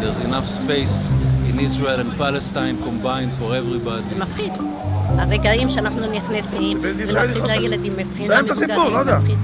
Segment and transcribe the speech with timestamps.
[0.00, 0.96] There's enough space
[1.48, 4.04] in Israel and Palestine combined for everybody.
[4.08, 4.52] זה מפחיד.
[5.18, 9.38] הרגעים שאנחנו נכנסים ונתחיל לילדים מבחינה מבוגרים, מפחיד.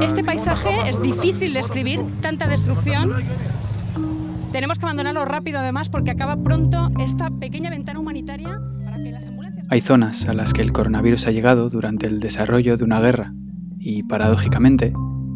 [0.00, 3.04] Este paisaje es difícil de escribir, tanta destrucción.
[4.52, 9.26] Tenemos que abandonarlo rápido además porque acaba pronto esta pequeña ventana humanitaria para que las
[9.26, 9.66] ambulancias...
[9.68, 13.32] Hay zonas a las que el coronavirus ha llegado durante el desarrollo de una guerra
[13.80, 14.92] y, paradójicamente,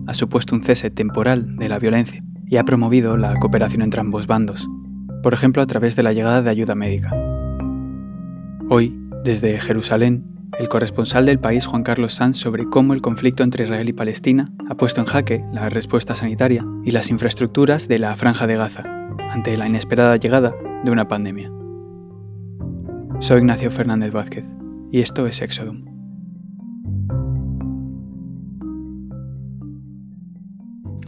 [0.07, 2.21] ha supuesto un cese temporal de la violencia
[2.52, 4.70] y ha promovido la cooperación entre ambos bandos,
[5.24, 7.12] por ejemplo a través de la llegada de ayuda médica.
[8.70, 8.94] Hoy,
[9.24, 10.26] desde Jerusalén,
[10.60, 14.52] el corresponsal del país Juan Carlos Sanz sobre cómo el conflicto entre Israel y Palestina
[14.70, 18.84] ha puesto en jaque la respuesta sanitaria y las infraestructuras de la franja de Gaza
[19.30, 21.50] ante la inesperada llegada de una pandemia.
[23.22, 24.46] Soy Ignacio Fernández Vázquez
[24.92, 25.91] y esto es Exodum.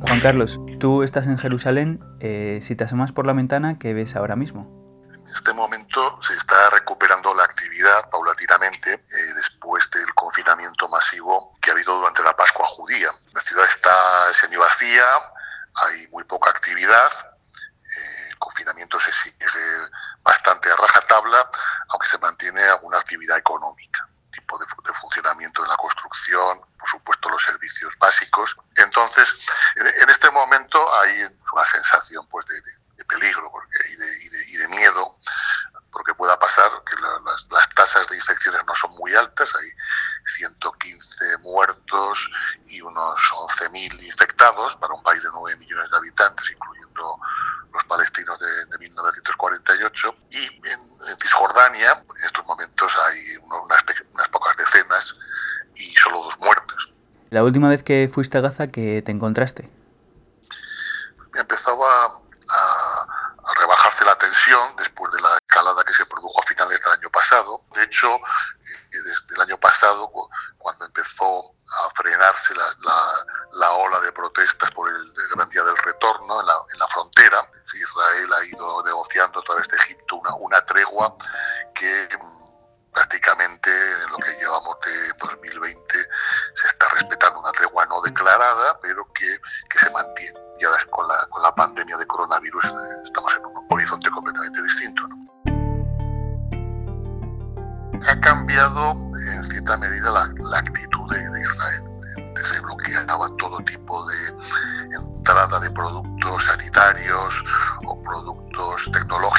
[0.06, 2.04] Juan Carlos, tú estás en Jerusalén.
[2.20, 4.68] Eh, si te asomas por la ventana, ¿qué ves ahora mismo?
[5.10, 11.72] En este momento se está recuperando la actividad paulatinamente eh, después del confinamiento masivo que
[11.72, 13.10] ha habido durante la Pascua judía.
[13.32, 15.06] La ciudad está semivacía,
[15.76, 17.12] hay muy poca actividad,
[17.54, 19.48] eh, el confinamiento se sigue
[20.22, 21.50] bastante a rajatabla,
[21.90, 27.30] aunque se mantiene alguna actividad económica, tipo de, de funcionamiento de la construcción, por supuesto
[27.30, 28.56] los servicios básicos.
[28.76, 29.34] Entonces,
[30.02, 31.12] en, este momento hay
[31.54, 35.18] una sensación pues de, peligro porque, y, de, y, y, de, miedo
[35.92, 37.20] porque pueda pasar que la,
[37.52, 39.68] las, tasas de infecciones no son muy altas, hay
[40.38, 42.32] 115 muertos
[42.68, 47.20] y unos 11.000 infectados para un país de 9 millones de habitantes, incluyendo
[47.74, 50.16] los palestinos de, de 1948.
[50.32, 53.84] Y en, en, Cisjordania, en estos momentos, hay unas,
[54.16, 55.16] unas pocas decenas
[55.76, 56.94] y solo dos muertos.
[57.30, 59.70] La última vez que fuiste a Gaza, ¿qué te encontraste?
[61.36, 63.06] Empezaba a,
[63.60, 67.66] rebajarse la tensión después de la escalada que se produjo a finales del año pasado.
[67.74, 68.10] De hecho,
[68.90, 70.10] desde el año pasado,
[70.58, 73.14] cuando empezó a frenarse la, la,
[73.54, 77.50] la ola de protestas por el, Gran Día del Retorno en la, en la, frontera,
[77.74, 81.16] Israel ha ido negociando a través de Egipto una, tregua
[81.74, 82.08] que
[82.94, 86.10] prácticamente en lo que llevamos de 2020
[86.56, 89.38] se está respetando una tregua no declarada, pero que,
[89.70, 90.40] que se mantiene.
[90.60, 92.66] Y ahora con la, con la pandemia de coronavirus
[93.06, 95.02] estamos en un horizonte completamente distinto.
[95.08, 95.16] ¿no?
[98.08, 101.82] Ha cambiado en cierta medida la, la actitud de, de Israel.
[102.44, 104.16] Se bloqueaba todo tipo de
[105.08, 107.44] entrada de productos sanitarios
[107.88, 109.33] o productos tecnológicos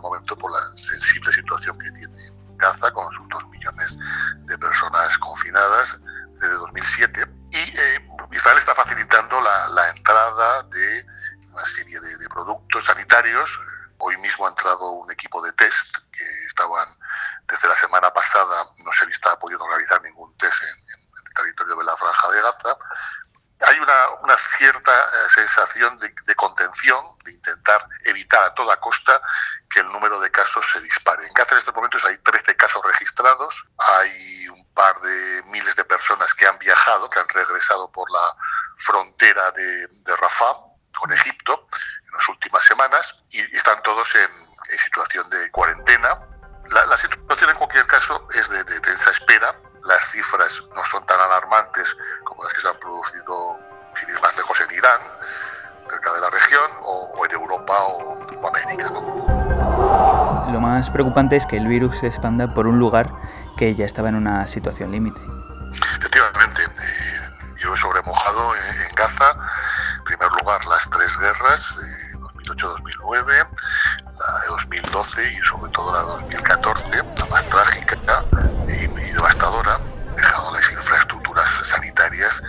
[0.00, 3.98] momento por la sensible situación que tiene Gaza con sus dos millones
[4.46, 5.09] de personas
[31.80, 37.08] Momentos hay 13 casos registrados, hay un par de miles de personas que han viajado,
[37.08, 38.36] que han regresado por la
[38.76, 40.56] frontera de, de Rafah
[40.98, 41.68] con Egipto
[42.04, 44.30] en las últimas semanas y están todos en,
[60.90, 63.10] preocupante es que el virus se expanda por un lugar
[63.56, 65.20] que ya estaba en una situación límite.
[65.98, 69.32] Efectivamente, eh, yo he sobremojado en, Gaza,
[69.98, 76.00] en primer lugar, las tres guerras, eh, 2008-2009, la de 2012 y sobre todo la
[76.00, 78.24] de 2014, la más trágica
[78.68, 79.78] y, y devastadora,
[80.16, 82.42] dejando las infraestructuras sanitarias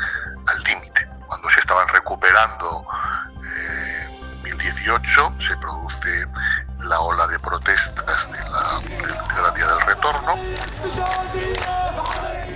[0.47, 1.07] al límite.
[1.27, 2.85] Cuando se estaban recuperando
[3.43, 3.91] eh,
[4.45, 5.57] en 2018, se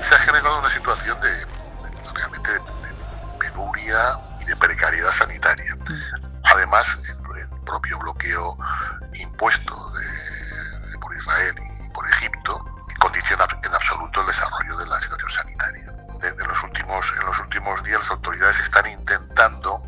[0.05, 2.95] Se ha generado una situación de, de realmente de, de,
[3.39, 5.75] penuria y de precariedad sanitaria.
[6.43, 8.55] Además, el, el propio bloqueo
[9.15, 12.59] impuesto de, por Israel y por Egipto
[12.99, 15.91] condiciona en absoluto el desarrollo de la situación sanitaria.
[16.21, 19.84] De, de los últimos, en los últimos días las autoridades están intentando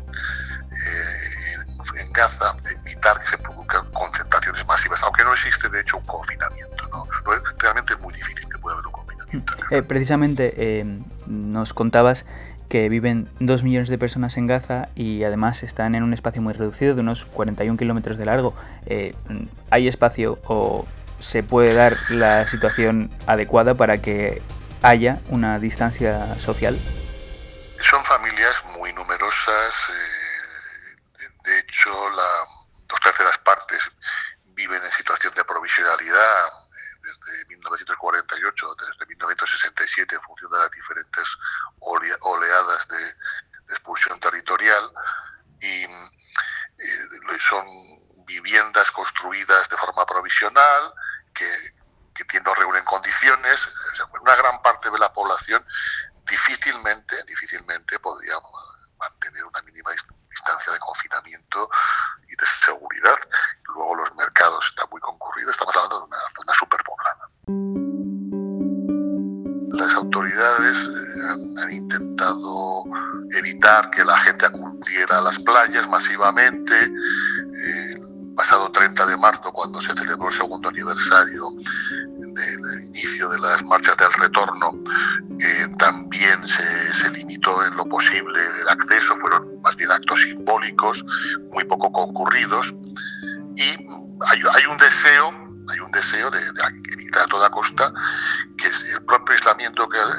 [9.70, 10.84] Eh, precisamente eh,
[11.26, 12.24] nos contabas
[12.68, 16.52] que viven dos millones de personas en Gaza y además están en un espacio muy
[16.52, 18.54] reducido de unos 41 kilómetros de largo.
[18.86, 19.14] Eh,
[19.70, 20.86] ¿Hay espacio o
[21.18, 24.42] se puede dar la situación adecuada para que
[24.82, 26.78] haya una distancia social?
[27.78, 29.74] Son familias muy numerosas.
[31.44, 32.28] de hecho, la,
[32.88, 33.82] dos terceras partes
[34.54, 36.50] viven en situación de provisionalidad
[37.00, 39.06] desde 1948, desde
[39.64, 41.28] 1967, en función de las diferentes
[41.80, 43.14] oleadas de,
[43.70, 44.90] expulsión territorial,
[45.60, 47.66] y eh, son
[48.26, 50.94] viviendas construidas de forma provisional,
[51.34, 51.46] que,
[52.26, 53.68] que no reúnen condiciones.
[54.22, 55.64] Una gran parte de la población
[56.28, 57.98] difícilmente, difícilmente
[76.08, 76.74] masivamente.
[76.84, 83.64] el pasado 30 de marzo, cuando se celebró el segundo aniversario del inicio de las
[83.64, 84.70] marchas del retorno,
[85.40, 91.04] eh, también se, se, limitó en lo posible el acceso, fueron más bien actos simbólicos,
[91.52, 92.72] muy poco concurridos,
[93.56, 93.70] y
[94.28, 95.30] hay, hay un deseo,
[95.68, 96.38] hay un deseo de,
[96.92, 97.92] evitar a toda costa
[98.56, 100.14] que el propio aislamiento que ha,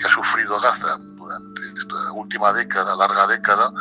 [0.00, 3.72] que ha sufrido Gaza durante esta última década, larga década,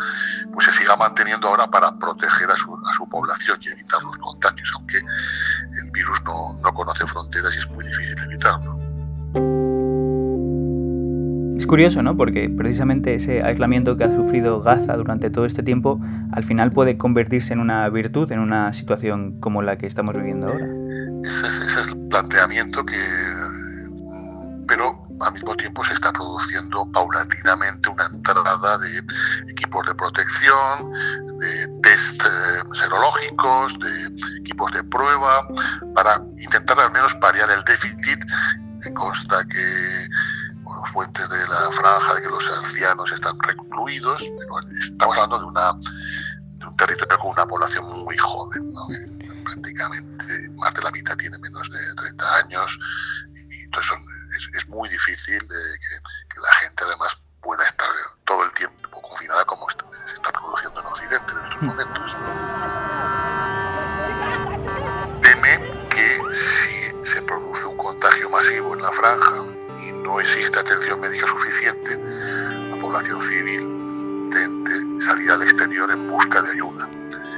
[0.53, 4.17] pues se siga manteniendo ahora para proteger a su, a su población y evitar los
[4.17, 8.83] contagios, aunque el virus no, no conoce fronteras y es muy difícil evitarlo.
[11.57, 12.17] Es curioso, ¿no?
[12.17, 15.99] Porque precisamente ese aislamiento que ha sufrido Gaza durante todo este tiempo,
[16.31, 20.47] al final puede convertirse en una virtud en una situación como la que estamos viviendo
[20.47, 20.67] ahora.
[21.23, 22.97] Ese, ese es el planteamiento que...
[25.23, 29.03] Pero al mismo tiempo se está produciendo paulatinamente una entrada de
[29.47, 30.91] equipos de protección,
[31.39, 35.47] de test eh, serológicos, de equipos de prueba,
[35.95, 38.19] para intentar al menos paliar el déficit.
[38.79, 40.07] Me consta que
[40.91, 44.21] fuentes de la franja de que los ancianos están recluidos,
[44.91, 48.61] estamos hablando de, una, de un territorio con una población muy joven,
[49.45, 52.79] prácticamente más de la mitad tiene menos de 30 años,
[53.33, 53.97] y entonces
[54.37, 57.89] es, es, muy difícil de que, que, la gente además pueda estar
[58.25, 62.17] todo el tiempo confinada como está, se está produciendo en Occidente en estos momentos.
[65.21, 69.43] Teme que si se produce un contagio masivo en la franja,
[69.77, 71.97] y no existe atención médica suficiente,
[72.69, 73.61] la población civil
[73.93, 76.89] intente salir al exterior en busca de ayuda.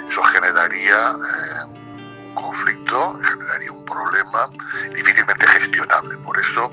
[0.07, 1.54] Eso generaría eh,
[2.35, 4.49] conflicto, generaría un problema
[4.93, 6.17] difícilmente gestionable.
[6.19, 6.71] Por eso,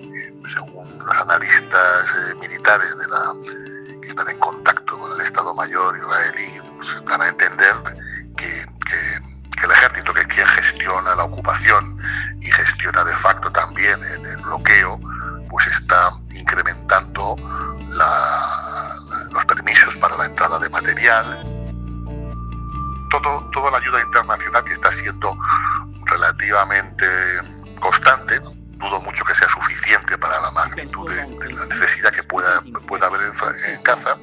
[0.00, 5.96] eh, según los analistas eh, militares de que están en contacto con el Estado Mayor
[5.96, 7.74] israelí, pues, van a entender
[8.36, 11.98] que, que, que el ejército, que quien gestiona la ocupación,
[12.44, 15.00] y gestiona de facto también el, bloqueo,
[15.48, 17.36] pues está incrementando
[19.30, 21.43] los permisos para la entrada de material.
[23.24, 25.34] Todo, toda la ayuda internacional que está siendo
[26.06, 27.06] relativamente
[27.80, 32.60] constante, dudo mucho que sea suficiente para la magnitud de, de la necesidad que pueda,
[32.86, 34.18] pueda haber en, en Gaza,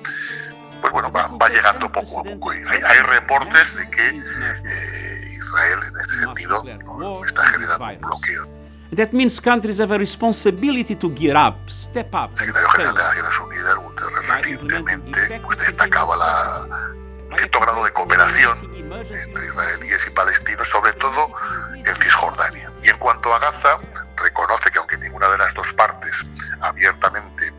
[0.82, 2.52] pues bueno, va, va, llegando poco a poco.
[2.52, 4.22] Hay, hay reportes de que eh,
[5.40, 6.64] Israel en este sentido
[7.00, 8.62] no, está generando un bloqueo.
[8.96, 12.32] That means countries have a responsibility to gear up, step up.
[12.32, 16.68] El secretario general de Naciones Unidas, Guterres, recientemente pues, destacaba la,
[17.36, 18.58] cierto grado de cooperación
[19.02, 21.32] entre israelíes y palestinos, sobre todo
[21.74, 22.72] en Cisjordania.
[22.84, 23.80] Y en cuanto a Gaza,
[24.18, 26.26] reconoce que aunque ninguna de las dos partes
[26.62, 27.52] abiertamente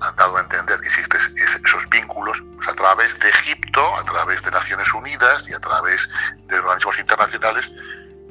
[0.00, 1.20] han dado a entender que existen
[1.64, 6.08] esos vínculos pues a través de Egipto, a través de Naciones Unidas y a través
[6.48, 7.70] de organismos internacionales,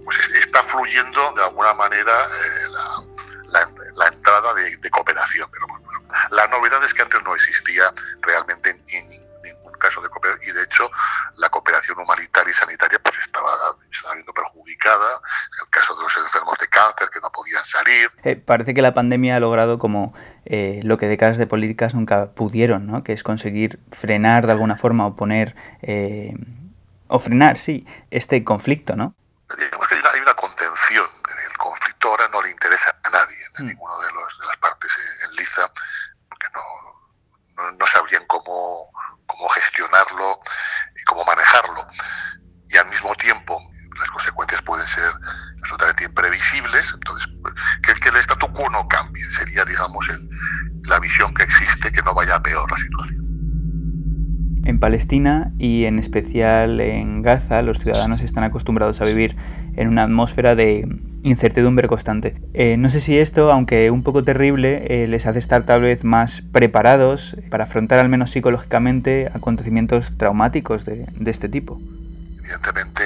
[0.03, 5.47] pues está fluyendo de alguna manera eh, la, la, la, entrada de, de cooperación.
[5.51, 5.67] Pero
[6.31, 8.60] la novedad es que antes no existía realmente
[18.23, 20.13] Eh, parece que la pandemia ha logrado como
[20.45, 23.03] eh, lo que décadas de políticas nunca pudieron, ¿no?
[23.03, 26.35] que es conseguir frenar de alguna forma o poner, eh,
[27.07, 29.15] o frenar, sí, este conflicto, ¿no?
[29.57, 31.07] Digamos que hay una, hay una contención.
[31.51, 33.65] El conflicto ahora no le interesa a nadie, a mm.
[33.65, 34.91] ninguno de, los, de las partes
[35.27, 35.61] en liza,
[36.29, 38.91] porque no, no, no sabrían cómo,
[39.25, 40.39] cómo gestionarlo
[40.95, 41.85] y cómo manejarlo.
[42.69, 43.59] Y al mismo tiempo,
[43.99, 45.11] las consecuencias pueden ser
[45.61, 46.93] absolutamente imprevisibles.
[46.93, 47.27] Entonces,
[47.83, 49.23] que, que el statu poco no cambie.
[49.23, 50.07] Sería, digamos,
[50.83, 53.21] la visión que existe, que no vaya a peor la situación.
[54.63, 59.37] En Palestina y en especial en Gaza, los ciudadanos están acostumbrados a vivir
[59.77, 60.85] en una atmósfera de
[61.23, 62.35] incertidumbre constante.
[62.53, 66.03] Eh, no sé si esto, aunque un poco terrible, eh, les hace estar tal vez
[66.03, 71.79] más preparados para afrontar al menos psicológicamente acontecimientos traumáticos de, de este tipo.
[72.39, 73.00] Evidentemente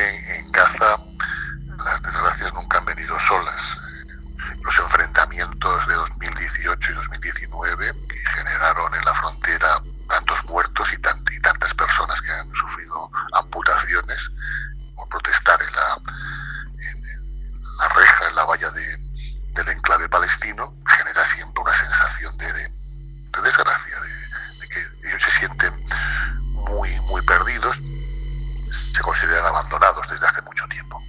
[29.76, 31.02] abandonados desde hace mucho tiempo,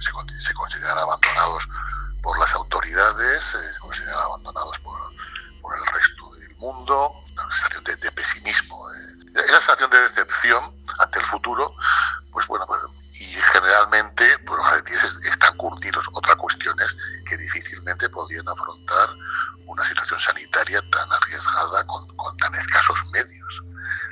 [0.00, 1.68] se, se, consideran abandonados
[2.22, 4.96] por las autoridades, se consideran abandonados por,
[5.76, 8.90] el resto del mundo, una sensación de, pesimismo,
[9.34, 10.64] esa sensación de decepción
[10.98, 11.74] ante el futuro,
[12.32, 12.80] pues bueno, pues,
[13.20, 16.06] y generalmente pues, los jazetíes están curtidos.
[16.14, 16.96] Otra cuestión es
[17.26, 19.10] que difícilmente podían afrontar
[19.66, 23.62] una situación sanitaria tan arriesgada con, con tan escasos medios.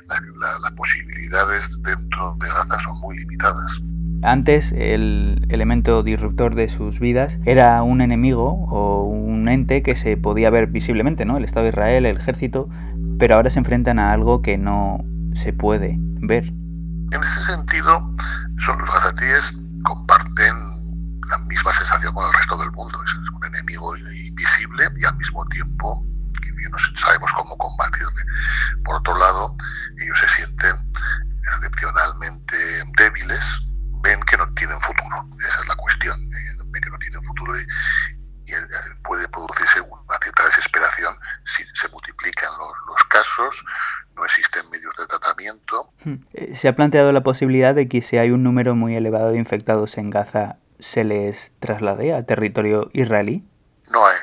[0.07, 3.81] La, la, las posibilidades dentro de Gaza son muy limitadas.
[4.47, 10.15] Antes el elemento disruptor de sus vidas era un enemigo o un ente que se
[10.15, 11.35] podía ver visiblemente, ¿no?
[11.35, 12.69] El Estado de Israel, el ejército,
[13.19, 16.45] pero ahora se enfrentan a algo que no se puede ver.
[16.45, 18.15] En ese sentido,
[18.59, 19.51] son los gazatíes
[19.83, 20.55] comparten
[21.29, 23.03] la misma sensación con el resto del mundo.
[23.03, 25.93] Es un enemigo invisible y al mismo tiempo
[26.71, 28.23] no sabemos cómo combatirle.
[28.85, 29.57] Por otro lado,
[30.01, 30.73] ellos se sienten
[31.53, 32.55] excepcionalmente
[32.97, 33.66] débiles,
[34.07, 35.17] ven que no tienen futuro.
[35.47, 36.17] Esa es la cuestión.
[36.71, 38.53] Ven que no tienen futuro y, y
[39.03, 41.13] puede producirse una cierta desesperación
[41.45, 43.65] si se multiplican los, los casos,
[44.15, 45.93] no existen medios de tratamiento.
[46.55, 49.97] ¿Se ha planteado la posibilidad de que si hay un número muy elevado de infectados
[49.97, 53.45] en Gaza, se les traslade a territorio israelí?
[53.89, 54.17] No hay,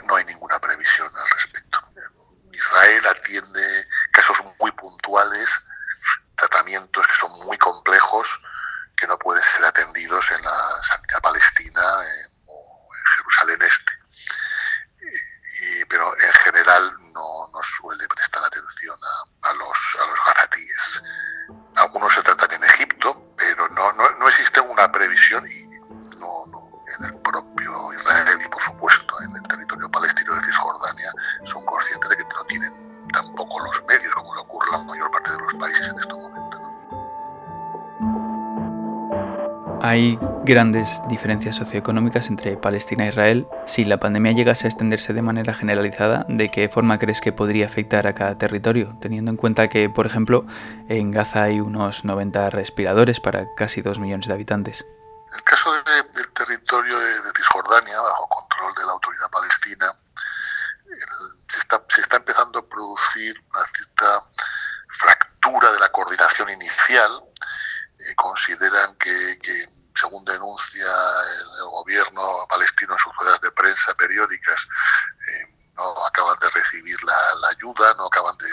[39.95, 43.47] Hay grandes diferencias socioeconómicas entre Palestina e Israel.
[43.65, 47.67] Si la pandemia llegase a extenderse de manera generalizada, ¿de qué forma crees que podría
[47.67, 48.99] afectar a cada territorio?
[49.01, 50.47] Teniendo en cuenta que, por ejemplo,
[50.89, 54.85] en Gaza hay unos 90 respiradores para casi 2 millones de habitantes.
[55.33, 55.81] El caso de,
[56.13, 59.87] del territorio de, de, Cisjordania, bajo control de la autoridad palestina,
[60.87, 64.07] el, se, está, se está empezando a producir una cierta
[64.89, 67.13] fractura de la coordinación inicial
[68.17, 69.67] consideran que, que,
[69.99, 74.67] según denuncia el, gobierno palestino en sus ruedas de prensa periódicas,
[75.29, 77.19] eh, no acaban de recibir la,
[77.51, 78.47] ayuda, no acaban de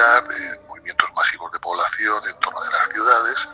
[0.00, 3.48] contacto familiar, de movimientos masivos de población en torno de las ciudades.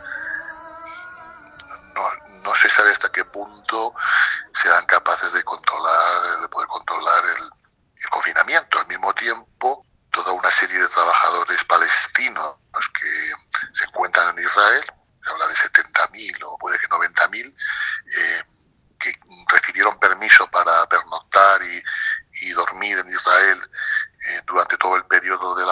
[1.95, 2.09] No,
[2.45, 3.95] no, se sabe hasta qué punto
[4.55, 7.51] sean capaces de controlar, de poder controlar el,
[8.11, 8.79] confinamiento.
[8.79, 12.57] Al mismo tiempo, toda una serie de trabajadores palestinos
[12.95, 13.33] que
[13.73, 14.85] se encuentran en Israel,
[15.25, 17.57] se habla de 70.000 o puede que 90.000,
[18.17, 18.43] eh,
[19.01, 19.13] que
[19.49, 21.83] recibieron permiso para pernoctar y,
[22.47, 23.59] y dormir en Israel
[24.29, 25.66] eh, durante todo el periodo de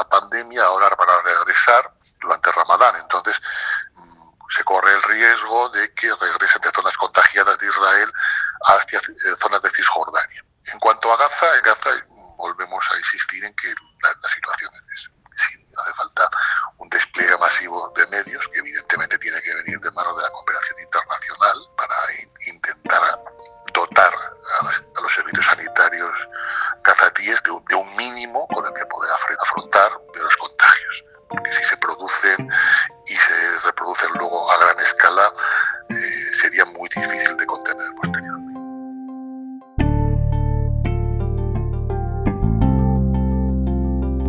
[0.44, 0.88] pandemia, ahora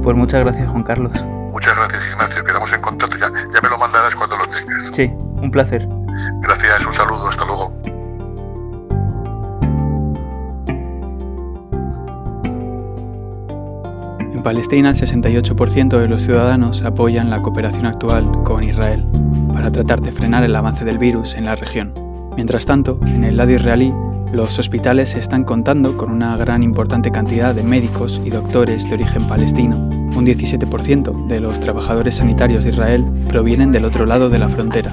[0.06, 1.12] Pues muchas gracias, Juan Carlos.
[1.50, 2.44] Muchas gracias, Ignacio.
[2.44, 3.18] Quedamos en contacto.
[3.18, 4.92] Ya, ya me lo mandarás cuando lo tengas.
[4.94, 5.88] Sí, un placer.
[6.42, 7.28] Gracias, un saludo.
[7.28, 7.74] Hasta luego.
[14.32, 19.08] En Palestina, el 68% de los ciudadanos apoyan la cooperación actual con Israel
[19.52, 21.96] para tratar de frenar el avance del virus en la región.
[22.36, 23.92] Mientras tanto, en el lado israelí,
[24.36, 29.27] los hospitales están contando con una gran importante cantidad de médicos y doctores de origen
[29.27, 29.77] palestino.
[29.77, 34.92] Un 17% de los trabajadores sanitarios de Israel provienen del otro lado de la frontera.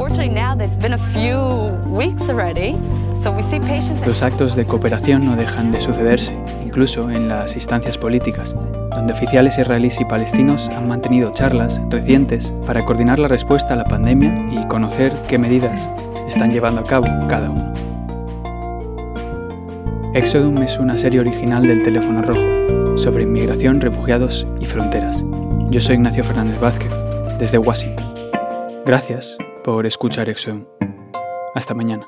[4.07, 8.55] Los actos de cooperación no dejan de sucederse, incluso en las instancias políticas,
[8.95, 13.85] donde oficiales israelíes y palestinos han mantenido charlas recientes para coordinar la respuesta a la
[13.85, 15.91] pandemia y conocer qué medidas
[16.29, 17.72] están llevando a cabo cada uno.
[20.15, 25.25] Exodum es una serie original del Teléfono Rojo sobre inmigración, refugiados y fronteras.
[25.71, 26.93] Yo soy Ignacio Fernández Vázquez,
[27.39, 28.31] desde Washington.
[28.85, 30.67] Gracias por escuchar Exodum.
[31.55, 32.07] Hasta mañana.